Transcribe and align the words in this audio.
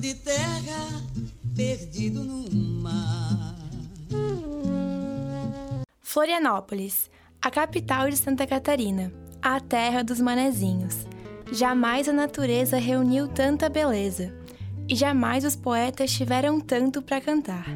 de 0.00 0.14
terra 0.14 1.02
perdido 1.54 2.24
no 2.24 2.50
mar. 2.80 3.54
Florianópolis, 6.00 7.10
a 7.40 7.50
capital 7.50 8.08
de 8.08 8.16
Santa 8.16 8.46
Catarina, 8.46 9.12
a 9.42 9.60
terra 9.60 10.02
dos 10.02 10.18
manezinhos. 10.18 11.06
Jamais 11.52 12.08
a 12.08 12.14
natureza 12.14 12.78
reuniu 12.78 13.28
tanta 13.28 13.68
beleza, 13.68 14.34
e 14.88 14.96
jamais 14.96 15.44
os 15.44 15.54
poetas 15.54 16.10
tiveram 16.10 16.60
tanto 16.60 17.02
para 17.02 17.20
cantar. 17.20 17.66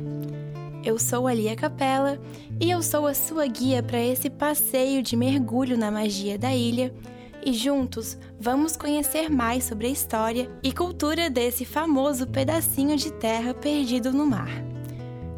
Eu 0.82 0.98
sou 0.98 1.26
a 1.26 1.34
Lia 1.34 1.54
Capela 1.54 2.18
e 2.58 2.70
eu 2.70 2.82
sou 2.82 3.06
a 3.06 3.14
sua 3.14 3.46
guia 3.46 3.82
para 3.82 4.00
esse 4.00 4.30
passeio 4.30 5.02
de 5.02 5.14
mergulho 5.14 5.76
na 5.76 5.90
magia 5.90 6.38
da 6.38 6.54
ilha 6.54 6.92
e 7.44 7.52
juntos 7.52 8.16
vamos 8.40 8.76
conhecer 8.76 9.30
mais 9.30 9.64
sobre 9.64 9.86
a 9.86 9.90
história 9.90 10.50
e 10.62 10.72
cultura 10.72 11.28
desse 11.28 11.64
famoso 11.64 12.26
pedacinho 12.26 12.96
de 12.96 13.12
terra 13.12 13.52
perdido 13.52 14.12
no 14.12 14.24
mar. 14.24 14.48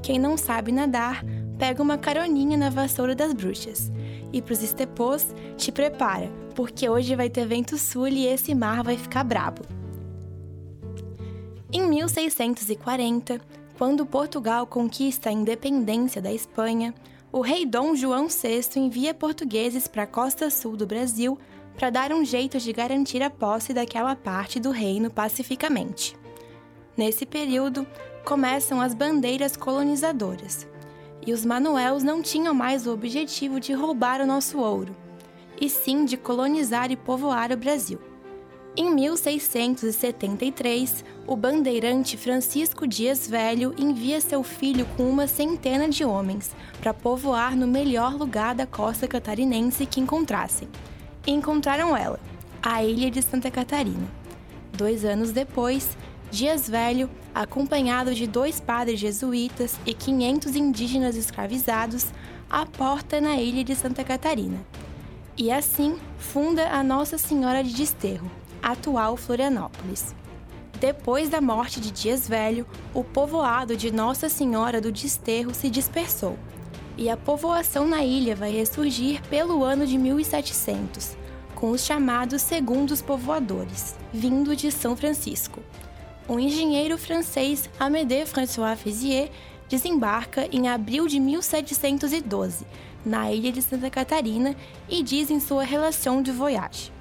Quem 0.02 0.18
não 0.18 0.36
sabe 0.36 0.70
nadar, 0.70 1.24
pega 1.58 1.82
uma 1.82 1.98
caroninha 1.98 2.56
na 2.56 2.70
vassoura 2.70 3.14
das 3.14 3.32
bruxas. 3.32 3.90
E 4.32 4.40
pros 4.40 4.62
estepôs, 4.62 5.34
te 5.56 5.72
prepara, 5.72 6.30
porque 6.54 6.88
hoje 6.88 7.16
vai 7.16 7.28
ter 7.28 7.46
vento 7.46 7.76
sul 7.76 8.08
e 8.08 8.26
esse 8.26 8.54
mar 8.54 8.82
vai 8.82 8.96
ficar 8.96 9.24
brabo. 9.24 9.62
Em 11.72 11.88
1640, 11.88 13.40
quando 13.76 14.06
Portugal 14.06 14.66
conquista 14.66 15.28
a 15.28 15.32
independência 15.32 16.22
da 16.22 16.32
Espanha, 16.32 16.94
o 17.32 17.40
rei 17.40 17.66
Dom 17.66 17.94
João 17.94 18.28
VI 18.28 18.80
envia 18.80 19.12
portugueses 19.12 19.88
para 19.88 20.04
a 20.04 20.06
costa 20.06 20.48
sul 20.48 20.76
do 20.76 20.86
Brasil 20.86 21.38
para 21.76 21.90
dar 21.90 22.12
um 22.12 22.24
jeito 22.24 22.58
de 22.58 22.72
garantir 22.72 23.22
a 23.22 23.30
posse 23.30 23.74
daquela 23.74 24.16
parte 24.16 24.58
do 24.58 24.70
reino 24.70 25.10
pacificamente. 25.10 26.16
Nesse 26.96 27.26
período, 27.26 27.86
começam 28.24 28.80
as 28.80 28.94
bandeiras 28.94 29.56
colonizadoras. 29.56 30.66
E 31.26 31.32
os 31.32 31.44
Manuels 31.44 32.02
não 32.02 32.22
tinham 32.22 32.54
mais 32.54 32.86
o 32.86 32.92
objetivo 32.92 33.60
de 33.60 33.72
roubar 33.72 34.20
o 34.20 34.26
nosso 34.26 34.58
ouro, 34.58 34.96
e 35.60 35.68
sim 35.68 36.04
de 36.04 36.16
colonizar 36.16 36.90
e 36.90 36.96
povoar 36.96 37.52
o 37.52 37.56
Brasil. 37.56 38.00
Em 38.76 38.94
1673, 38.94 41.04
o 41.26 41.34
bandeirante 41.34 42.16
Francisco 42.16 42.86
Dias 42.86 43.28
Velho 43.28 43.74
envia 43.78 44.20
seu 44.20 44.42
filho 44.42 44.86
com 44.96 45.08
uma 45.08 45.26
centena 45.26 45.88
de 45.88 46.04
homens 46.04 46.54
para 46.80 46.92
povoar 46.92 47.56
no 47.56 47.66
melhor 47.66 48.14
lugar 48.14 48.54
da 48.54 48.66
costa 48.66 49.08
catarinense 49.08 49.86
que 49.86 49.98
encontrassem, 49.98 50.68
encontraram 51.26 51.96
ela, 51.96 52.20
a 52.62 52.82
ilha 52.82 53.10
de 53.10 53.22
Santa 53.22 53.50
Catarina. 53.50 54.06
Dois 54.72 55.04
anos 55.04 55.32
depois, 55.32 55.96
Dias 56.30 56.68
Velho, 56.68 57.08
acompanhado 57.34 58.14
de 58.14 58.26
dois 58.26 58.60
padres 58.60 58.98
jesuítas 58.98 59.78
e 59.86 59.94
500 59.94 60.56
indígenas 60.56 61.16
escravizados, 61.16 62.06
aporta 62.48 63.20
na 63.20 63.36
ilha 63.36 63.64
de 63.64 63.74
Santa 63.74 64.04
Catarina. 64.04 64.58
E 65.36 65.50
assim 65.50 65.98
funda 66.18 66.68
a 66.70 66.82
Nossa 66.82 67.18
Senhora 67.18 67.62
de 67.62 67.74
Desterro, 67.74 68.30
atual 68.62 69.16
Florianópolis. 69.16 70.14
Depois 70.80 71.28
da 71.28 71.40
morte 71.40 71.80
de 71.80 71.90
Dias 71.90 72.28
Velho, 72.28 72.66
o 72.92 73.02
povoado 73.02 73.76
de 73.76 73.90
Nossa 73.90 74.28
Senhora 74.28 74.80
do 74.80 74.92
Desterro 74.92 75.54
se 75.54 75.70
dispersou 75.70 76.38
e 76.96 77.10
a 77.10 77.16
povoação 77.16 77.86
na 77.86 78.04
ilha 78.04 78.34
vai 78.34 78.50
ressurgir 78.50 79.20
pelo 79.28 79.62
ano 79.62 79.86
de 79.86 79.98
1700, 79.98 81.16
com 81.54 81.70
os 81.70 81.84
chamados 81.84 82.42
segundos 82.42 83.02
povoadores, 83.02 83.96
vindo 84.12 84.56
de 84.56 84.70
São 84.70 84.96
Francisco. 84.96 85.60
O 86.28 86.38
engenheiro 86.38 86.98
francês 86.98 87.68
Amédée 87.78 88.26
François 88.26 88.76
Fézier 88.76 89.30
desembarca 89.68 90.48
em 90.50 90.68
abril 90.68 91.06
de 91.06 91.20
1712, 91.20 92.66
na 93.04 93.30
ilha 93.30 93.52
de 93.52 93.62
Santa 93.62 93.90
Catarina, 93.90 94.56
e 94.88 95.02
diz 95.02 95.30
em 95.30 95.38
sua 95.38 95.62
relação 95.62 96.22
de 96.22 96.32
voyage: 96.32 96.92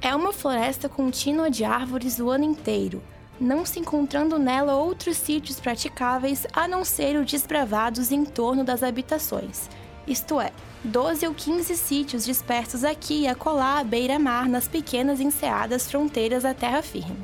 É 0.00 0.14
uma 0.14 0.32
floresta 0.32 0.88
contínua 0.88 1.50
de 1.50 1.64
árvores 1.64 2.18
o 2.18 2.30
ano 2.30 2.44
inteiro, 2.44 3.02
não 3.40 3.64
se 3.64 3.80
encontrando 3.80 4.38
nela 4.38 4.74
outros 4.74 5.16
sítios 5.16 5.58
praticáveis 5.58 6.46
a 6.52 6.68
não 6.68 6.84
ser 6.84 7.16
os 7.16 7.30
desbravados 7.30 8.12
em 8.12 8.24
torno 8.24 8.62
das 8.62 8.82
habitações, 8.82 9.68
isto 10.06 10.40
é, 10.40 10.52
12 10.82 11.26
ou 11.26 11.34
15 11.34 11.76
sítios 11.76 12.24
dispersos 12.24 12.84
aqui 12.84 13.22
e 13.22 13.28
acolá 13.28 13.78
à 13.78 13.84
beira-mar 13.84 14.48
nas 14.48 14.66
pequenas 14.66 15.20
enseadas 15.20 15.90
fronteiras 15.90 16.42
da 16.42 16.52
terra 16.52 16.82
firme. 16.82 17.18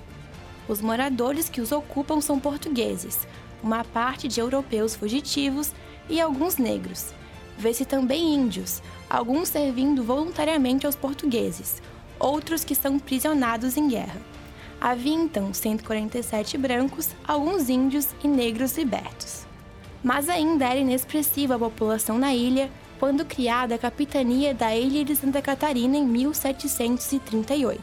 Os 0.68 0.80
moradores 0.80 1.48
que 1.48 1.60
os 1.60 1.72
ocupam 1.72 2.20
são 2.20 2.38
portugueses, 2.38 3.26
uma 3.62 3.82
parte 3.82 4.28
de 4.28 4.40
europeus 4.40 4.94
fugitivos 4.94 5.72
e 6.08 6.20
alguns 6.20 6.58
negros. 6.58 7.12
Vê-se 7.58 7.84
também 7.84 8.34
índios, 8.34 8.82
alguns 9.08 9.48
servindo 9.48 10.04
voluntariamente 10.04 10.86
aos 10.86 10.94
portugueses, 10.94 11.80
outros 12.18 12.62
que 12.62 12.74
são 12.74 12.98
prisionados 12.98 13.76
em 13.76 13.88
guerra. 13.88 14.20
Havia 14.86 15.14
então 15.14 15.52
147 15.52 16.56
brancos, 16.56 17.08
alguns 17.26 17.68
índios 17.68 18.06
e 18.22 18.28
negros 18.28 18.78
libertos. 18.78 19.44
Mas 20.00 20.28
ainda 20.28 20.64
era 20.64 20.78
inexpressiva 20.78 21.56
a 21.56 21.58
população 21.58 22.16
na 22.18 22.32
ilha 22.32 22.70
quando 22.96 23.24
criada 23.24 23.74
a 23.74 23.78
capitania 23.78 24.54
da 24.54 24.76
ilha 24.76 25.04
de 25.04 25.16
Santa 25.16 25.42
Catarina 25.42 25.96
em 25.96 26.06
1738. 26.06 27.82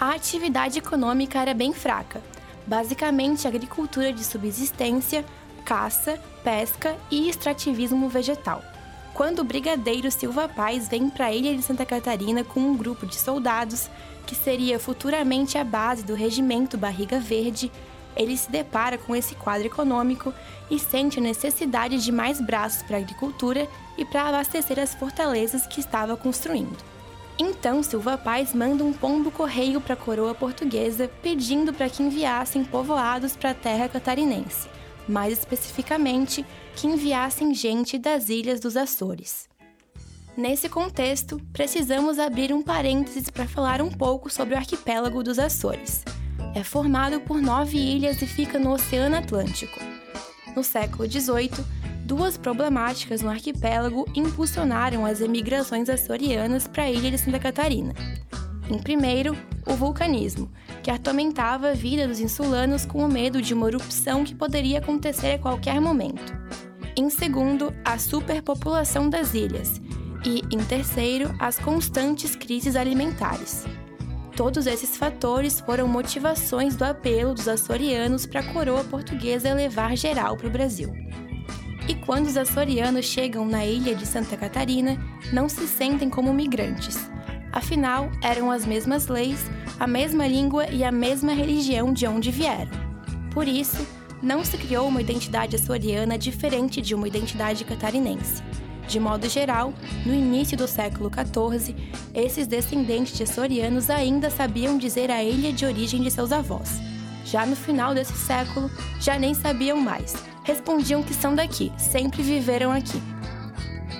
A 0.00 0.14
atividade 0.14 0.80
econômica 0.80 1.38
era 1.38 1.54
bem 1.54 1.72
fraca, 1.72 2.20
basicamente 2.66 3.46
agricultura 3.46 4.12
de 4.12 4.24
subsistência, 4.24 5.24
caça, 5.64 6.20
pesca 6.42 6.96
e 7.08 7.28
extrativismo 7.28 8.08
vegetal. 8.08 8.64
Quando 9.16 9.38
o 9.38 9.44
brigadeiro 9.44 10.10
Silva 10.10 10.46
Paz 10.46 10.88
vem 10.88 11.08
para 11.08 11.24
a 11.24 11.32
ilha 11.32 11.56
de 11.56 11.62
Santa 11.62 11.86
Catarina 11.86 12.44
com 12.44 12.60
um 12.60 12.76
grupo 12.76 13.06
de 13.06 13.16
soldados, 13.16 13.88
que 14.26 14.34
seria 14.34 14.78
futuramente 14.78 15.56
a 15.56 15.64
base 15.64 16.04
do 16.04 16.12
regimento 16.12 16.76
Barriga 16.76 17.18
Verde, 17.18 17.72
ele 18.14 18.36
se 18.36 18.50
depara 18.52 18.98
com 18.98 19.16
esse 19.16 19.34
quadro 19.34 19.68
econômico 19.68 20.34
e 20.70 20.78
sente 20.78 21.18
a 21.18 21.22
necessidade 21.22 21.96
de 21.96 22.12
mais 22.12 22.42
braços 22.42 22.82
para 22.82 22.98
a 22.98 23.00
agricultura 23.00 23.66
e 23.96 24.04
para 24.04 24.28
abastecer 24.28 24.78
as 24.78 24.94
fortalezas 24.94 25.66
que 25.66 25.80
estava 25.80 26.14
construindo. 26.14 26.76
Então 27.38 27.82
Silva 27.82 28.18
Paz 28.18 28.52
manda 28.52 28.84
um 28.84 28.92
pombo 28.92 29.30
correio 29.30 29.80
para 29.80 29.94
a 29.94 29.96
coroa 29.96 30.34
portuguesa 30.34 31.10
pedindo 31.22 31.72
para 31.72 31.88
que 31.88 32.02
enviassem 32.02 32.62
povoados 32.62 33.34
para 33.34 33.52
a 33.52 33.54
terra 33.54 33.88
catarinense, 33.88 34.68
mais 35.08 35.32
especificamente 35.32 36.44
que 36.74 36.86
enviassem 36.86 37.54
gente 37.54 37.98
das 37.98 38.28
ilhas 38.28 38.60
dos 38.60 38.76
Açores. 38.76 39.48
Nesse 40.36 40.68
contexto, 40.68 41.40
precisamos 41.52 42.18
abrir 42.18 42.52
um 42.52 42.62
parênteses 42.62 43.30
para 43.30 43.48
falar 43.48 43.80
um 43.80 43.90
pouco 43.90 44.30
sobre 44.30 44.54
o 44.54 44.58
arquipélago 44.58 45.22
dos 45.22 45.38
Açores. 45.38 46.04
É 46.54 46.62
formado 46.62 47.20
por 47.20 47.40
nove 47.40 47.78
ilhas 47.78 48.20
e 48.20 48.26
fica 48.26 48.58
no 48.58 48.72
Oceano 48.72 49.16
Atlântico. 49.16 49.80
No 50.54 50.62
século 50.62 51.10
XVIII, 51.10 51.64
duas 52.04 52.36
problemáticas 52.36 53.22
no 53.22 53.30
arquipélago 53.30 54.06
impulsionaram 54.14 55.06
as 55.06 55.20
emigrações 55.20 55.88
açorianas 55.88 56.66
para 56.66 56.84
a 56.84 56.90
ilha 56.90 57.10
de 57.10 57.18
Santa 57.18 57.38
Catarina. 57.38 57.94
Em 58.70 58.78
primeiro, 58.78 59.36
o 59.66 59.74
vulcanismo, 59.74 60.50
que 60.82 60.90
atormentava 60.90 61.70
a 61.70 61.74
vida 61.74 62.06
dos 62.06 62.20
insulanos 62.20 62.86
com 62.86 63.04
o 63.04 63.08
medo 63.08 63.42
de 63.42 63.52
uma 63.52 63.66
erupção 63.66 64.24
que 64.24 64.34
poderia 64.34 64.78
acontecer 64.78 65.32
a 65.32 65.38
qualquer 65.38 65.80
momento. 65.80 66.34
Em 66.96 67.10
segundo, 67.10 67.74
a 67.84 67.98
superpopulação 67.98 69.10
das 69.10 69.34
ilhas, 69.34 69.80
e, 70.24 70.42
em 70.50 70.58
terceiro, 70.58 71.34
as 71.38 71.58
constantes 71.58 72.34
crises 72.34 72.74
alimentares. 72.74 73.64
Todos 74.36 74.66
esses 74.66 74.96
fatores 74.96 75.60
foram 75.60 75.88
motivações 75.88 76.76
do 76.76 76.84
apelo 76.84 77.32
dos 77.32 77.48
açorianos 77.48 78.26
para 78.26 78.40
a 78.40 78.52
coroa 78.52 78.84
portuguesa 78.84 79.54
levar 79.54 79.96
geral 79.96 80.36
para 80.36 80.48
o 80.48 80.50
Brasil. 80.50 80.92
E 81.88 81.94
quando 81.94 82.26
os 82.26 82.36
açorianos 82.36 83.06
chegam 83.06 83.46
na 83.46 83.64
ilha 83.64 83.94
de 83.94 84.04
Santa 84.04 84.36
Catarina, 84.36 84.98
não 85.32 85.48
se 85.48 85.66
sentem 85.66 86.10
como 86.10 86.34
migrantes. 86.34 87.10
Afinal, 87.56 88.10
eram 88.20 88.50
as 88.50 88.66
mesmas 88.66 89.06
leis, 89.06 89.46
a 89.80 89.86
mesma 89.86 90.26
língua 90.26 90.68
e 90.68 90.84
a 90.84 90.92
mesma 90.92 91.32
religião 91.32 91.90
de 91.90 92.06
onde 92.06 92.30
vieram. 92.30 92.70
Por 93.32 93.48
isso, 93.48 93.78
não 94.22 94.44
se 94.44 94.58
criou 94.58 94.86
uma 94.86 95.00
identidade 95.00 95.56
açoriana 95.56 96.18
diferente 96.18 96.82
de 96.82 96.94
uma 96.94 97.08
identidade 97.08 97.64
catarinense. 97.64 98.42
De 98.86 99.00
modo 99.00 99.26
geral, 99.26 99.72
no 100.04 100.12
início 100.12 100.54
do 100.54 100.68
século 100.68 101.10
XIV, 101.10 101.74
esses 102.14 102.46
descendentes 102.46 103.16
de 103.16 103.22
açorianos 103.22 103.88
ainda 103.88 104.28
sabiam 104.28 104.76
dizer 104.76 105.10
a 105.10 105.24
ilha 105.24 105.50
de 105.50 105.64
origem 105.64 106.02
de 106.02 106.10
seus 106.10 106.32
avós. 106.32 106.78
Já 107.24 107.46
no 107.46 107.56
final 107.56 107.94
desse 107.94 108.12
século, 108.12 108.70
já 109.00 109.18
nem 109.18 109.32
sabiam 109.32 109.80
mais. 109.80 110.14
Respondiam 110.44 111.02
que 111.02 111.14
são 111.14 111.34
daqui, 111.34 111.72
sempre 111.78 112.22
viveram 112.22 112.70
aqui. 112.70 113.00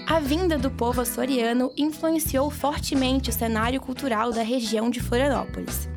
A 0.06 0.20
vinda 0.20 0.56
do 0.56 0.70
povo 0.70 1.00
açoriano 1.00 1.72
influenciou 1.76 2.48
fortemente 2.48 3.28
o 3.28 3.32
cenário 3.32 3.80
cultural 3.80 4.32
da 4.32 4.42
região 4.42 4.88
de 4.88 5.00
Florianópolis. 5.00 5.88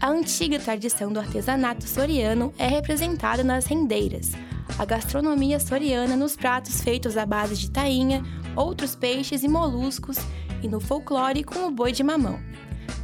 A 0.00 0.08
antiga 0.08 0.58
tradição 0.58 1.12
do 1.12 1.20
artesanato 1.20 1.88
soriano 1.88 2.52
é 2.58 2.66
representada 2.66 3.44
nas 3.44 3.66
rendeiras, 3.66 4.32
a 4.78 4.84
gastronomia 4.84 5.60
soriana 5.60 6.16
nos 6.16 6.34
pratos 6.34 6.80
feitos 6.80 7.16
à 7.16 7.24
base 7.24 7.56
de 7.56 7.70
tainha, 7.70 8.22
outros 8.56 8.96
peixes 8.96 9.44
e 9.44 9.48
moluscos, 9.48 10.18
e 10.60 10.66
no 10.66 10.80
folclore 10.80 11.44
com 11.44 11.66
o 11.66 11.70
boi 11.70 11.92
de 11.92 12.02
mamão. 12.02 12.40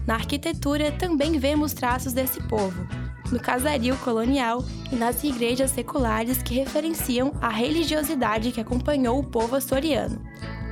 Na 0.07 0.15
arquitetura 0.15 0.91
também 0.91 1.39
vemos 1.39 1.73
traços 1.73 2.13
desse 2.13 2.43
povo, 2.49 2.85
no 3.31 3.41
casario 3.41 3.97
colonial 3.99 4.65
e 4.91 4.97
nas 4.97 5.23
igrejas 5.23 5.71
seculares 5.71 6.43
que 6.43 6.55
referenciam 6.55 7.33
a 7.41 7.49
religiosidade 7.49 8.53
que 8.53 8.61
acompanhou 8.61 9.19
o 9.19 9.25
povo 9.25 9.57
açoriano. 9.57 10.21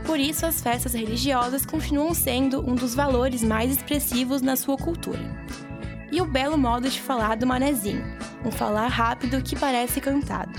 Por 0.05 0.21
isso, 0.21 0.47
as 0.47 0.61
festas 0.61 0.95
religiosas 0.95 1.67
continuam 1.67 2.15
sendo 2.15 2.61
um 2.61 2.75
dos 2.75 2.95
valores 2.95 3.43
mais 3.43 3.73
expressivos 3.73 4.41
na 4.41 4.55
sua 4.55 4.77
cultura. 4.77 5.21
E 6.13 6.21
o 6.21 6.27
belo 6.27 6.57
modo 6.57 6.89
de 6.89 7.01
falar 7.01 7.37
do 7.37 7.47
manezinho, 7.47 8.05
um 8.45 8.51
falar 8.51 8.87
rápido 8.87 9.43
que 9.43 9.57
parece 9.57 10.01
cantado. 10.01 10.53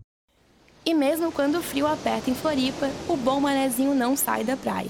E 0.87 0.95
mesmo 0.95 1.31
quando 1.31 1.59
o 1.59 1.63
frio 1.63 1.87
aperta 1.87 2.31
em 2.31 2.35
Floripa, 2.35 2.89
o 3.07 3.15
bom 3.15 3.39
manezinho 3.39 3.95
não 3.95 4.17
sai 4.17 4.43
da 4.43 4.57
praia. 4.57 4.89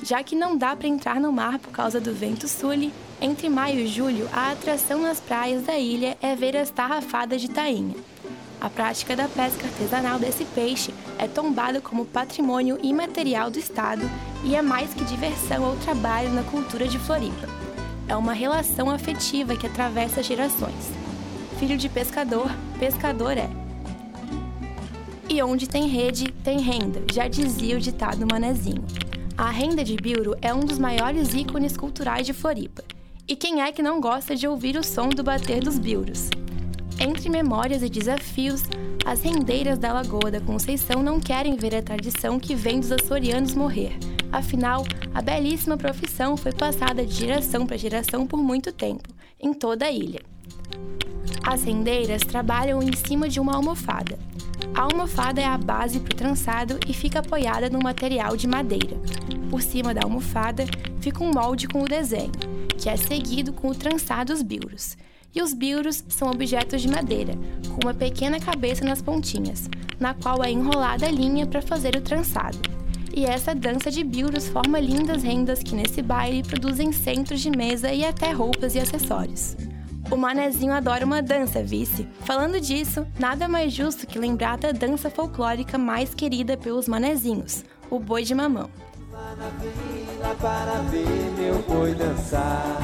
Já 0.00 0.22
que 0.22 0.36
não 0.36 0.56
dá 0.56 0.76
para 0.76 0.86
entrar 0.86 1.20
no 1.20 1.32
mar 1.32 1.58
por 1.58 1.72
causa 1.72 2.00
do 2.00 2.14
vento 2.14 2.46
sul, 2.46 2.92
entre 3.20 3.48
maio 3.48 3.80
e 3.80 3.88
julho, 3.88 4.28
a 4.32 4.52
atração 4.52 5.02
nas 5.02 5.18
praias 5.18 5.64
da 5.64 5.76
ilha 5.76 6.16
é 6.22 6.36
ver 6.36 6.56
as 6.56 6.70
tarrafadas 6.70 7.40
de 7.40 7.50
tainha. 7.50 7.96
A 8.60 8.70
prática 8.70 9.16
da 9.16 9.26
pesca 9.26 9.66
artesanal 9.66 10.20
desse 10.20 10.44
peixe 10.44 10.94
é 11.18 11.26
tombada 11.26 11.80
como 11.80 12.06
patrimônio 12.06 12.78
imaterial 12.80 13.50
do 13.50 13.58
Estado 13.58 14.08
e 14.44 14.54
é 14.54 14.62
mais 14.62 14.94
que 14.94 15.04
diversão 15.04 15.64
ou 15.64 15.76
trabalho 15.78 16.30
na 16.30 16.44
cultura 16.44 16.86
de 16.86 17.00
Floripa. 17.00 17.48
É 18.06 18.14
uma 18.14 18.34
relação 18.34 18.88
afetiva 18.88 19.56
que 19.56 19.66
atravessa 19.66 20.22
gerações 20.22 21.03
filho 21.64 21.78
de 21.78 21.88
pescador, 21.88 22.50
pescador 22.78 23.38
é. 23.38 23.48
E 25.30 25.42
onde 25.42 25.66
tem 25.66 25.88
rede, 25.88 26.30
tem 26.44 26.60
renda, 26.60 27.02
já 27.10 27.26
dizia 27.26 27.78
o 27.78 27.80
ditado 27.80 28.26
manezinho. 28.30 28.84
A 29.34 29.48
renda 29.48 29.82
de 29.82 29.96
Biuro 29.96 30.36
é 30.42 30.52
um 30.52 30.60
dos 30.60 30.78
maiores 30.78 31.32
ícones 31.32 31.74
culturais 31.74 32.26
de 32.26 32.34
Floripa. 32.34 32.84
E 33.26 33.34
quem 33.34 33.62
é 33.62 33.72
que 33.72 33.82
não 33.82 33.98
gosta 33.98 34.36
de 34.36 34.46
ouvir 34.46 34.76
o 34.76 34.84
som 34.84 35.08
do 35.08 35.24
bater 35.24 35.64
dos 35.64 35.78
biuros? 35.78 36.28
Entre 37.00 37.30
memórias 37.30 37.82
e 37.82 37.88
desafios, 37.88 38.64
as 39.06 39.22
rendeiras 39.22 39.78
da 39.78 39.94
Lagoa 39.94 40.30
da 40.30 40.42
Conceição 40.42 41.02
não 41.02 41.18
querem 41.18 41.56
ver 41.56 41.74
a 41.74 41.82
tradição 41.82 42.38
que 42.38 42.54
vem 42.54 42.78
dos 42.78 42.92
açorianos 42.92 43.54
morrer. 43.54 43.96
Afinal, 44.30 44.84
a 45.14 45.22
belíssima 45.22 45.78
profissão 45.78 46.36
foi 46.36 46.52
passada 46.52 47.06
de 47.06 47.14
geração 47.14 47.66
para 47.66 47.78
geração 47.78 48.26
por 48.26 48.36
muito 48.36 48.70
tempo, 48.70 49.08
em 49.40 49.54
toda 49.54 49.86
a 49.86 49.90
ilha. 49.90 50.20
As 51.46 51.62
rendeiras 51.62 52.22
trabalham 52.22 52.82
em 52.82 52.96
cima 52.96 53.28
de 53.28 53.38
uma 53.38 53.54
almofada. 53.54 54.18
A 54.74 54.80
almofada 54.80 55.42
é 55.42 55.44
a 55.44 55.58
base 55.58 56.00
para 56.00 56.14
o 56.14 56.16
trançado 56.16 56.80
e 56.88 56.94
fica 56.94 57.18
apoiada 57.18 57.68
num 57.68 57.82
material 57.82 58.34
de 58.34 58.48
madeira. 58.48 58.96
Por 59.50 59.60
cima 59.60 59.92
da 59.92 60.04
almofada 60.04 60.64
fica 61.00 61.22
um 61.22 61.30
molde 61.30 61.68
com 61.68 61.82
o 61.82 61.88
desenho, 61.88 62.32
que 62.78 62.88
é 62.88 62.96
seguido 62.96 63.52
com 63.52 63.68
o 63.68 63.74
trançado 63.74 64.32
dos 64.32 64.42
biuros. 64.42 64.96
E 65.34 65.42
os 65.42 65.52
biuros 65.52 66.02
são 66.08 66.30
objetos 66.30 66.80
de 66.80 66.88
madeira, 66.88 67.34
com 67.68 67.86
uma 67.86 67.94
pequena 67.94 68.40
cabeça 68.40 68.82
nas 68.82 69.02
pontinhas, 69.02 69.68
na 70.00 70.14
qual 70.14 70.42
é 70.42 70.50
enrolada 70.50 71.06
a 71.06 71.10
linha 71.10 71.46
para 71.46 71.60
fazer 71.60 71.94
o 71.94 72.00
trançado. 72.00 72.58
E 73.14 73.26
essa 73.26 73.54
dança 73.54 73.90
de 73.90 74.02
biuros 74.02 74.48
forma 74.48 74.80
lindas 74.80 75.22
rendas 75.22 75.62
que 75.62 75.74
nesse 75.74 76.00
baile 76.00 76.42
produzem 76.42 76.90
centros 76.90 77.40
de 77.40 77.50
mesa 77.50 77.92
e 77.92 78.02
até 78.02 78.32
roupas 78.32 78.74
e 78.74 78.78
acessórios. 78.78 79.56
O 80.14 80.16
manezinho 80.16 80.72
adora 80.72 81.04
uma 81.04 81.20
dança, 81.20 81.60
vice. 81.60 82.06
Falando 82.20 82.60
disso, 82.60 83.04
nada 83.18 83.48
mais 83.48 83.72
justo 83.72 84.06
que 84.06 84.16
lembrar 84.16 84.56
da 84.56 84.70
dança 84.70 85.10
folclórica 85.10 85.76
mais 85.76 86.14
querida 86.14 86.56
pelos 86.56 86.86
manezinhos, 86.86 87.64
o 87.90 87.98
boi 87.98 88.22
de 88.22 88.32
mamão. 88.32 88.70
para 90.40 90.82
ver 90.82 91.32
meu 91.36 91.60
boi 91.62 91.94
dançar. 91.96 92.78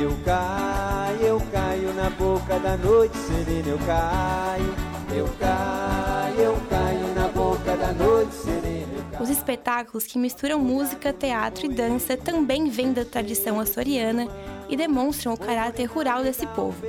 Eu 0.00 0.16
caio, 0.24 1.20
eu 1.20 1.42
caio 1.50 1.92
na 1.94 2.10
boca 2.10 2.60
da 2.60 2.76
noite 2.76 3.16
serena, 3.16 3.68
eu 3.70 3.78
caio, 3.78 4.74
eu 5.16 5.28
caio, 5.40 6.40
eu 6.40 6.56
caio 6.70 7.14
na 7.16 7.26
boca 7.26 7.76
da 7.76 7.92
noite 7.92 8.34
serena. 8.34 9.18
Os 9.18 9.28
espetáculos 9.28 10.06
que 10.06 10.16
misturam 10.16 10.60
música, 10.60 11.12
teatro 11.12 11.66
e 11.66 11.68
dança 11.70 12.16
também 12.16 12.70
vêm 12.70 12.92
da 12.92 13.04
tradição 13.04 13.58
açoriana 13.58 14.28
e 14.68 14.76
demonstram 14.76 15.34
o 15.34 15.38
caráter 15.38 15.84
rural 15.84 16.22
desse 16.22 16.46
povo. 16.48 16.82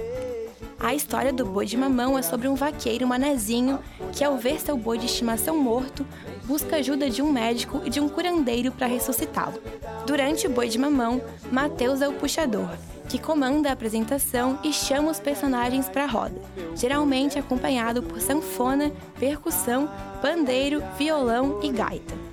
A 0.80 0.96
história 0.96 1.34
do 1.34 1.46
boi 1.46 1.66
de 1.66 1.76
mamão 1.76 2.18
é 2.18 2.22
sobre 2.22 2.48
um 2.48 2.56
vaqueiro 2.56 3.06
manezinho 3.06 3.80
que, 4.14 4.24
ao 4.24 4.38
ver 4.38 4.62
seu 4.62 4.78
boi 4.78 4.98
de 4.98 5.08
estimação 5.08 5.58
morto, 5.58 6.08
busca 6.46 6.78
ajuda 6.78 7.10
de 7.10 7.22
um 7.22 7.32
médico 7.32 7.82
e 7.84 7.90
de 7.90 8.00
um 8.00 8.08
curandeiro 8.08 8.72
para 8.72 8.88
ressuscitá-lo. 8.88 9.62
Durante 10.06 10.48
o 10.48 10.50
boi 10.50 10.70
de 10.70 10.80
mamão, 10.80 11.22
Mateus 11.52 12.02
é 12.02 12.08
o 12.08 12.14
puxador, 12.14 12.70
que 13.10 13.20
comanda 13.20 13.70
a 13.70 13.74
apresentação 13.74 14.58
e 14.64 14.72
chama 14.72 15.12
os 15.12 15.20
personagens 15.20 15.90
para 15.90 16.06
a 16.06 16.08
roda, 16.08 16.40
geralmente 16.76 17.38
acompanhado 17.38 18.02
por 18.02 18.22
sanfona, 18.22 18.90
percussão, 19.20 19.90
pandeiro, 20.22 20.82
violão 20.98 21.60
e 21.62 21.72
gaita. 21.74 22.29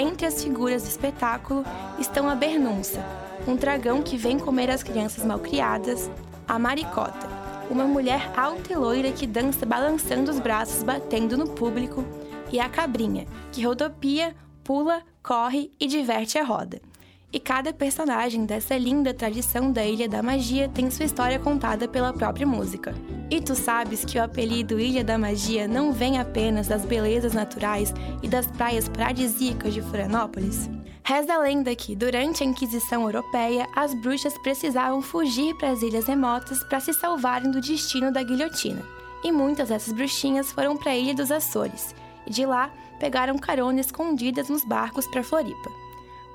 Entre 0.00 0.28
as 0.28 0.44
figuras 0.44 0.84
do 0.84 0.88
espetáculo 0.90 1.64
estão 1.98 2.28
a 2.28 2.34
Bernunça, 2.36 3.04
um 3.48 3.56
dragão 3.56 4.00
que 4.00 4.16
vem 4.16 4.38
comer 4.38 4.70
as 4.70 4.80
crianças 4.80 5.24
malcriadas, 5.24 6.08
a 6.46 6.56
maricota, 6.56 7.26
uma 7.68 7.82
mulher 7.82 8.30
alta 8.36 8.72
e 8.72 8.76
loira 8.76 9.10
que 9.10 9.26
dança 9.26 9.66
balançando 9.66 10.30
os 10.30 10.38
braços 10.38 10.84
batendo 10.84 11.36
no 11.36 11.48
público, 11.48 12.04
e 12.52 12.60
a 12.60 12.68
cabrinha, 12.68 13.26
que 13.50 13.66
rodopia, 13.66 14.36
pula, 14.62 15.02
corre 15.20 15.72
e 15.80 15.88
diverte 15.88 16.38
a 16.38 16.44
roda. 16.44 16.80
E 17.30 17.38
cada 17.38 17.74
personagem 17.74 18.46
dessa 18.46 18.74
linda 18.78 19.12
tradição 19.12 19.70
da 19.70 19.84
Ilha 19.84 20.08
da 20.08 20.22
Magia 20.22 20.66
tem 20.66 20.90
sua 20.90 21.04
história 21.04 21.38
contada 21.38 21.86
pela 21.86 22.10
própria 22.10 22.46
música. 22.46 22.94
E 23.30 23.38
tu 23.38 23.54
sabes 23.54 24.02
que 24.02 24.18
o 24.18 24.22
apelido 24.24 24.80
Ilha 24.80 25.04
da 25.04 25.18
Magia 25.18 25.68
não 25.68 25.92
vem 25.92 26.18
apenas 26.18 26.68
das 26.68 26.86
belezas 26.86 27.34
naturais 27.34 27.92
e 28.22 28.28
das 28.28 28.46
praias 28.46 28.88
paradisíacas 28.88 29.74
de 29.74 29.82
Florianópolis? 29.82 30.70
Reza 31.04 31.34
a 31.34 31.38
lenda 31.38 31.74
que, 31.74 31.94
durante 31.94 32.42
a 32.42 32.46
Inquisição 32.46 33.02
Europeia, 33.02 33.66
as 33.76 33.92
bruxas 33.92 34.36
precisavam 34.38 35.02
fugir 35.02 35.54
para 35.56 35.70
as 35.70 35.82
ilhas 35.82 36.06
remotas 36.06 36.64
para 36.64 36.80
se 36.80 36.94
salvarem 36.94 37.50
do 37.50 37.60
destino 37.60 38.10
da 38.10 38.22
guilhotina. 38.22 38.82
E 39.22 39.30
muitas 39.30 39.68
dessas 39.68 39.92
bruxinhas 39.92 40.50
foram 40.50 40.78
para 40.78 40.92
a 40.92 40.96
Ilha 40.96 41.14
dos 41.14 41.30
Açores, 41.30 41.94
e 42.26 42.30
de 42.30 42.46
lá 42.46 42.70
pegaram 42.98 43.38
carona 43.38 43.80
escondidas 43.80 44.48
nos 44.48 44.64
barcos 44.64 45.06
para 45.06 45.22
Floripa. 45.22 45.77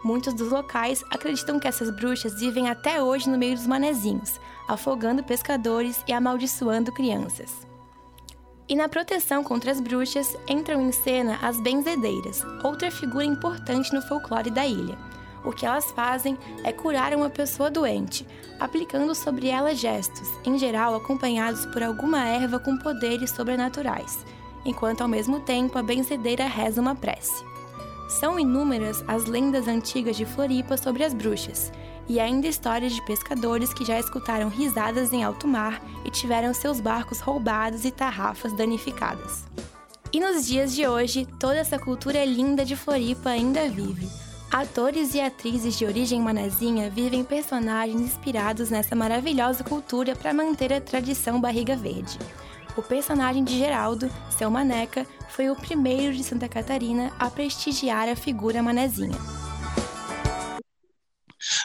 Muitos 0.03 0.33
dos 0.33 0.51
locais 0.51 1.03
acreditam 1.10 1.60
que 1.60 1.67
essas 1.67 1.89
bruxas 1.89 2.38
vivem 2.38 2.69
até 2.69 3.01
hoje 3.01 3.29
no 3.29 3.38
meio 3.38 3.55
dos 3.55 3.65
manezinhos, 3.65 4.39
afogando 4.67 5.24
pescadores 5.24 6.03
e 6.05 6.12
amaldiçoando 6.12 6.91
crianças. 6.91 7.65
E 8.67 8.75
na 8.75 8.89
proteção 8.89 9.43
contra 9.43 9.72
as 9.72 9.79
bruxas 9.79 10.36
entram 10.48 10.81
em 10.81 10.91
cena 10.91 11.39
as 11.41 11.60
benzedeiras, 11.62 12.43
outra 12.63 12.91
figura 12.91 13.24
importante 13.24 13.93
no 13.93 14.01
folclore 14.01 14.50
da 14.50 14.65
ilha. 14.65 14.98
O 15.45 15.51
que 15.51 15.65
elas 15.65 15.91
fazem 15.91 16.38
é 16.63 16.72
curar 16.72 17.13
uma 17.13 17.29
pessoa 17.29 17.69
doente, 17.69 18.25
aplicando 18.60 19.13
sobre 19.13 19.48
ela 19.48 19.75
gestos, 19.75 20.29
em 20.45 20.57
geral 20.57 20.95
acompanhados 20.95 21.65
por 21.67 21.83
alguma 21.83 22.25
erva 22.25 22.60
com 22.60 22.77
poderes 22.77 23.31
sobrenaturais, 23.31 24.25
enquanto 24.65 25.01
ao 25.01 25.07
mesmo 25.07 25.41
tempo 25.41 25.77
a 25.77 25.83
benzedeira 25.83 26.45
reza 26.45 26.81
uma 26.81 26.95
prece. 26.95 27.52
São 28.20 28.39
inúmeras 28.39 29.03
as 29.08 29.25
lendas 29.25 29.67
antigas 29.67 30.15
de 30.15 30.24
Floripa 30.24 30.77
sobre 30.77 31.03
as 31.03 31.15
bruxas, 31.15 31.72
e 32.08 32.20
ainda 32.20 32.48
histórias 32.48 32.93
de 32.93 33.03
pescadores 33.05 33.74
que 33.74 33.84
já 33.84 34.00
escutaram 34.00 34.50
risadas 34.50 35.12
em 35.12 35.24
alto 35.24 35.48
mar 35.48 35.82
e 36.05 36.12
tiveram 36.12 36.53
seus 36.53 36.79
barcos 36.79 37.20
roubados 37.20 37.86
e 37.86 37.91
tarrafas 37.91 38.55
danificadas. 38.55 39.46
E 40.12 40.20
nos 40.20 40.46
dias 40.46 40.75
de 40.75 40.88
hoje, 40.88 41.27
toda 41.39 41.58
essa 41.58 41.79
cultura 41.79 42.24
linda 42.24 42.63
de 42.63 42.75
Floripa 42.75 43.32
ainda 43.32 43.67
vive. 43.67 44.08
Atores 44.51 45.15
e 45.15 45.20
atrizes 45.20 45.75
de 45.75 45.84
origem 45.84 46.22
manezinha 46.22 46.91
vivem 46.91 47.24
personagens 47.24 48.00
inspirados 48.00 48.70
nessa 48.70 48.96
maravilhosa 48.96 49.63
cultura 49.63 50.15
para 50.15 50.32
manter 50.32 50.72
a 50.72 50.79
tradição 50.79 51.41
barriga 51.41 51.75
verde. 51.75 52.20
O 52.75 52.82
personagem 52.82 53.44
de 53.44 53.56
Geraldo, 53.56 54.10
seu 54.36 54.50
Maneca, 54.50 55.06
foi 55.30 55.48
o 55.48 55.56
primeiro 55.56 56.15
de 56.15 56.24
Santa 56.24 56.50
Catarina 56.50 57.13
a 57.20 57.30
prestigiar 57.30 58.10
a 58.10 58.15
figura 58.15 58.63
manezinha. 58.63 59.18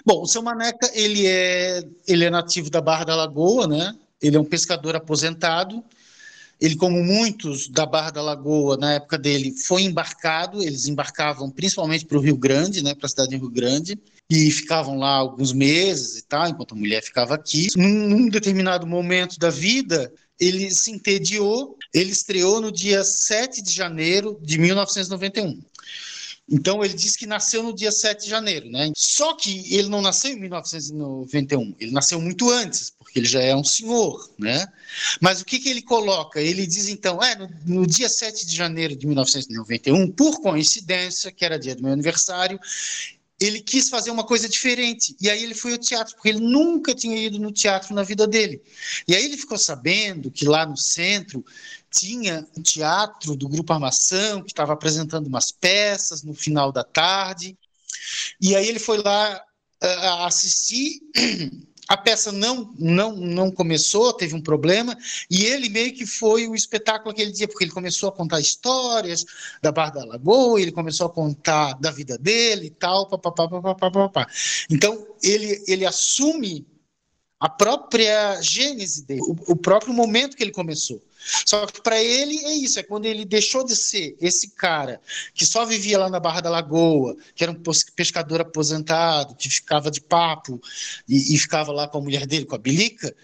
Bom, 0.04 0.22
o 0.22 0.26
seu 0.26 0.42
Maneca, 0.42 0.90
ele 0.92 1.26
é, 1.26 1.82
ele 2.06 2.24
é 2.24 2.30
nativo 2.30 2.68
da 2.68 2.82
Barra 2.82 3.04
da 3.04 3.16
Lagoa, 3.16 3.66
né? 3.66 3.94
Ele 4.20 4.36
é 4.36 4.40
um 4.40 4.44
pescador 4.44 4.96
aposentado. 4.96 5.82
Ele, 6.60 6.76
como 6.76 7.02
muitos 7.02 7.68
da 7.68 7.86
Barra 7.86 8.10
da 8.10 8.20
Lagoa, 8.20 8.76
na 8.76 8.94
época 8.94 9.16
dele, 9.16 9.52
foi 9.52 9.82
embarcado. 9.82 10.62
Eles 10.62 10.88
embarcavam 10.88 11.48
principalmente 11.48 12.04
para 12.04 12.18
o 12.18 12.20
Rio 12.20 12.36
Grande, 12.36 12.82
né? 12.82 12.94
Para 12.94 13.06
a 13.06 13.08
cidade 13.08 13.30
de 13.30 13.36
Rio 13.36 13.50
Grande. 13.50 13.98
E 14.28 14.50
ficavam 14.50 14.98
lá 14.98 15.14
alguns 15.14 15.54
meses 15.54 16.18
e 16.18 16.22
tal, 16.22 16.48
enquanto 16.48 16.72
a 16.72 16.78
mulher 16.78 17.02
ficava 17.02 17.34
aqui. 17.34 17.68
Num, 17.76 18.08
num 18.08 18.28
determinado 18.28 18.86
momento 18.86 19.38
da 19.38 19.48
vida, 19.48 20.12
ele 20.40 20.70
se 20.70 20.90
entediou. 20.90 21.76
Ele 21.92 22.10
estreou 22.10 22.60
no 22.60 22.70
dia 22.70 23.02
7 23.04 23.62
de 23.62 23.72
janeiro 23.72 24.38
de 24.42 24.58
1991. 24.58 25.60
Então 26.50 26.82
ele 26.82 26.94
diz 26.94 27.14
que 27.14 27.26
nasceu 27.26 27.62
no 27.62 27.74
dia 27.74 27.92
7 27.92 28.24
de 28.24 28.30
janeiro, 28.30 28.70
né? 28.70 28.90
Só 28.96 29.34
que 29.34 29.74
ele 29.74 29.88
não 29.88 30.00
nasceu 30.00 30.32
em 30.32 30.40
1991, 30.40 31.74
ele 31.78 31.90
nasceu 31.90 32.18
muito 32.18 32.48
antes, 32.50 32.90
porque 32.98 33.18
ele 33.18 33.26
já 33.26 33.42
é 33.42 33.54
um 33.54 33.62
senhor, 33.62 34.30
né? 34.38 34.66
Mas 35.20 35.42
o 35.42 35.44
que, 35.44 35.58
que 35.58 35.68
ele 35.68 35.82
coloca? 35.82 36.40
Ele 36.40 36.66
diz 36.66 36.88
então, 36.88 37.22
é, 37.22 37.36
no, 37.36 37.50
no 37.66 37.86
dia 37.86 38.08
7 38.08 38.46
de 38.46 38.56
janeiro 38.56 38.96
de 38.96 39.06
1991, 39.06 40.10
por 40.12 40.40
coincidência, 40.40 41.30
que 41.30 41.44
era 41.44 41.58
dia 41.58 41.74
do 41.74 41.82
meu 41.82 41.92
aniversário, 41.92 42.58
ele 43.40 43.60
quis 43.60 43.88
fazer 43.88 44.10
uma 44.10 44.24
coisa 44.24 44.48
diferente. 44.48 45.16
E 45.20 45.30
aí 45.30 45.42
ele 45.42 45.54
foi 45.54 45.72
ao 45.72 45.78
teatro, 45.78 46.14
porque 46.14 46.28
ele 46.28 46.40
nunca 46.40 46.94
tinha 46.94 47.16
ido 47.16 47.38
no 47.38 47.52
teatro 47.52 47.94
na 47.94 48.02
vida 48.02 48.26
dele. 48.26 48.60
E 49.06 49.14
aí 49.14 49.24
ele 49.24 49.36
ficou 49.36 49.56
sabendo 49.56 50.30
que 50.30 50.44
lá 50.44 50.66
no 50.66 50.76
centro 50.76 51.44
tinha 51.90 52.46
um 52.56 52.62
teatro 52.62 53.36
do 53.36 53.48
Grupo 53.48 53.72
Armação, 53.72 54.42
que 54.42 54.50
estava 54.50 54.72
apresentando 54.72 55.26
umas 55.26 55.52
peças 55.52 56.22
no 56.22 56.34
final 56.34 56.72
da 56.72 56.82
tarde. 56.82 57.56
E 58.40 58.56
aí 58.56 58.68
ele 58.68 58.78
foi 58.78 58.98
lá 58.98 59.40
uh, 59.82 60.24
assistir. 60.24 61.00
A 61.88 61.96
peça 61.96 62.30
não, 62.30 62.72
não, 62.78 63.16
não 63.16 63.50
começou, 63.50 64.12
teve 64.12 64.34
um 64.34 64.42
problema, 64.42 64.96
e 65.30 65.44
ele 65.46 65.70
meio 65.70 65.94
que 65.94 66.04
foi 66.04 66.46
o 66.46 66.54
espetáculo 66.54 67.10
aquele 67.10 67.32
dia, 67.32 67.48
porque 67.48 67.64
ele 67.64 67.72
começou 67.72 68.10
a 68.10 68.12
contar 68.12 68.40
histórias 68.40 69.24
da 69.62 69.72
Barra 69.72 69.92
da 69.92 70.04
Lagoa, 70.04 70.60
ele 70.60 70.70
começou 70.70 71.06
a 71.06 71.10
contar 71.10 71.72
da 71.80 71.90
vida 71.90 72.18
dele 72.18 72.66
e 72.66 72.70
tal, 72.70 73.08
papapá, 73.08 73.48
papapá, 73.48 73.90
papapá. 73.90 74.26
Então, 74.70 75.06
ele, 75.22 75.64
ele 75.66 75.86
assume 75.86 76.66
a 77.40 77.48
própria 77.48 78.40
gênese 78.42 79.06
dele, 79.06 79.22
o, 79.22 79.52
o 79.52 79.56
próprio 79.56 79.94
momento 79.94 80.36
que 80.36 80.42
ele 80.42 80.52
começou. 80.52 81.02
Só 81.44 81.66
que 81.66 81.82
para 81.82 82.02
ele 82.02 82.38
é 82.44 82.52
isso, 82.54 82.78
é 82.78 82.82
quando 82.82 83.06
ele 83.06 83.24
deixou 83.24 83.64
de 83.64 83.76
ser 83.76 84.16
esse 84.20 84.50
cara 84.50 85.00
que 85.34 85.44
só 85.44 85.64
vivia 85.64 85.98
lá 85.98 86.08
na 86.08 86.20
Barra 86.20 86.40
da 86.40 86.50
Lagoa, 86.50 87.16
que 87.34 87.42
era 87.42 87.52
um 87.52 87.62
pescador 87.94 88.40
aposentado, 88.40 89.34
que 89.34 89.48
ficava 89.48 89.90
de 89.90 90.00
papo 90.00 90.60
e, 91.08 91.34
e 91.34 91.38
ficava 91.38 91.72
lá 91.72 91.86
com 91.86 91.98
a 91.98 92.00
mulher 92.00 92.26
dele, 92.26 92.46
com 92.46 92.54
a 92.54 92.58
Bilica, 92.58 93.14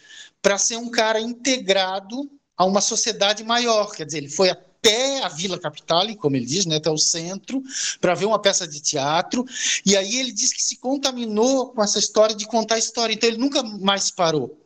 para 0.42 0.58
ser 0.58 0.76
um 0.76 0.90
cara 0.90 1.20
integrado 1.20 2.30
a 2.56 2.64
uma 2.64 2.80
sociedade 2.80 3.42
maior. 3.42 3.92
Quer 3.92 4.04
dizer, 4.04 4.18
ele 4.18 4.28
foi 4.28 4.50
até 4.50 5.23
a 5.23 5.28
Vila 5.28 5.58
Capital, 5.58 6.06
como 6.16 6.37
ele 6.37 6.44
diz, 6.44 6.66
né, 6.66 6.76
até 6.76 6.90
o 6.90 6.99
centro, 6.99 7.62
para 8.00 8.14
ver 8.14 8.26
uma 8.26 8.38
peça 8.38 8.68
de 8.68 8.80
teatro. 8.80 9.44
E 9.84 9.96
aí 9.96 10.16
ele 10.16 10.32
diz 10.32 10.52
que 10.52 10.62
se 10.62 10.76
contaminou 10.76 11.73
com 11.73 11.82
essa 11.82 11.99
história 11.99 12.34
de 12.34 12.46
contar 12.46 12.78
história. 12.78 13.14
Então 13.14 13.28
ele 13.28 13.38
nunca 13.38 13.62
mais 13.62 14.11
parou. 14.11 14.61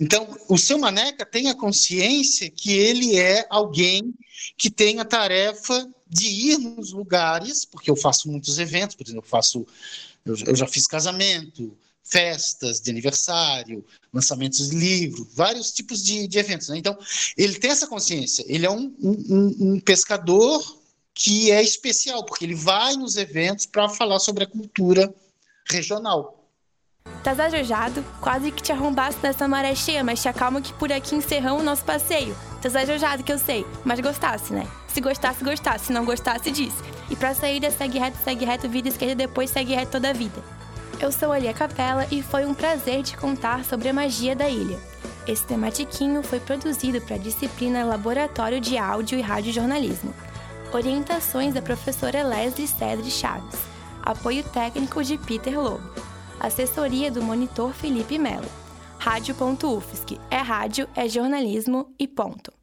Então, 0.00 0.36
o 0.48 0.56
seu 0.56 0.78
Maneca 0.78 1.26
tem 1.26 1.48
a 1.48 1.54
consciência 1.54 2.50
que 2.50 2.72
ele 2.72 3.16
é 3.16 3.46
alguém 3.50 4.14
que 4.56 4.70
tem 4.70 5.00
a 5.00 5.04
tarefa 5.04 5.88
de 6.08 6.26
ir 6.26 6.58
nos 6.58 6.92
lugares, 6.92 7.64
porque 7.64 7.90
eu 7.90 7.96
faço 7.96 8.30
muitos 8.30 8.58
eventos, 8.58 8.96
por 8.96 9.04
exemplo, 9.04 9.24
eu 9.24 9.28
faço, 9.28 9.66
eu, 10.24 10.36
eu 10.46 10.56
já 10.56 10.66
fiz 10.66 10.86
casamento, 10.86 11.76
festas 12.02 12.80
de 12.80 12.90
aniversário, 12.90 13.84
lançamentos 14.12 14.70
de 14.70 14.76
livro, 14.76 15.28
vários 15.34 15.70
tipos 15.72 16.02
de, 16.02 16.26
de 16.26 16.38
eventos. 16.38 16.68
Né? 16.68 16.78
Então, 16.78 16.96
ele 17.36 17.54
tem 17.54 17.70
essa 17.70 17.86
consciência. 17.86 18.44
Ele 18.48 18.64
é 18.64 18.70
um, 18.70 18.94
um, 19.00 19.56
um 19.60 19.80
pescador 19.80 20.78
que 21.12 21.50
é 21.50 21.62
especial, 21.62 22.24
porque 22.24 22.44
ele 22.44 22.54
vai 22.54 22.94
nos 22.94 23.16
eventos 23.16 23.66
para 23.66 23.88
falar 23.88 24.20
sobre 24.20 24.44
a 24.44 24.46
cultura 24.46 25.12
regional. 25.68 26.37
Tá 27.22 27.34
zajojado? 27.34 28.04
Quase 28.20 28.50
que 28.50 28.62
te 28.62 28.72
arrombasse 28.72 29.18
nessa 29.22 29.48
maré 29.48 29.74
cheia, 29.74 30.04
mas 30.04 30.22
te 30.22 30.28
acalma 30.28 30.60
que 30.60 30.72
por 30.72 30.92
aqui 30.92 31.14
encerramos 31.14 31.62
o 31.62 31.64
nosso 31.64 31.84
passeio. 31.84 32.34
Tá 32.62 32.68
zajojado 32.68 33.22
que 33.22 33.32
eu 33.32 33.38
sei, 33.38 33.66
mas 33.84 34.00
gostasse, 34.00 34.52
né? 34.52 34.66
Se 34.88 35.00
gostasse, 35.00 35.44
gostasse. 35.44 35.86
Se 35.86 35.92
não 35.92 36.04
gostasse, 36.04 36.50
disse. 36.50 36.82
E 37.10 37.16
pra 37.16 37.34
saída, 37.34 37.70
segue 37.70 37.98
reto, 37.98 38.18
segue 38.24 38.44
reto, 38.44 38.68
vida 38.68 38.88
esquerda, 38.88 39.14
depois 39.14 39.50
segue 39.50 39.74
reto 39.74 39.92
toda 39.92 40.10
a 40.10 40.12
vida. 40.12 40.42
Eu 41.00 41.12
sou 41.12 41.30
a 41.30 41.38
Lia 41.38 41.54
Capela 41.54 42.06
e 42.10 42.22
foi 42.22 42.44
um 42.44 42.54
prazer 42.54 43.02
te 43.04 43.16
contar 43.16 43.64
sobre 43.64 43.88
a 43.88 43.92
magia 43.92 44.34
da 44.34 44.48
ilha. 44.48 44.78
Esse 45.28 45.44
tematiquinho 45.44 46.22
foi 46.22 46.40
produzido 46.40 47.00
para 47.00 47.16
a 47.16 47.18
disciplina 47.18 47.84
Laboratório 47.84 48.60
de 48.60 48.76
Áudio 48.78 49.18
e 49.18 49.22
Rádio 49.22 49.52
Jornalismo. 49.52 50.12
Orientações 50.72 51.54
da 51.54 51.62
professora 51.62 52.22
Leslie 52.22 52.66
Cedre 52.66 53.10
Chaves. 53.10 53.60
Apoio 54.02 54.42
técnico 54.42 55.04
de 55.04 55.18
Peter 55.18 55.60
Lobo. 55.60 56.07
Assessoria 56.40 57.10
do 57.10 57.22
monitor 57.22 57.72
Felipe 57.72 58.18
Melo. 58.18 58.48
Rádio.UFSC. 58.98 60.18
É 60.30 60.38
rádio, 60.38 60.88
é 60.94 61.08
jornalismo 61.08 61.92
e 61.98 62.06
ponto. 62.06 62.57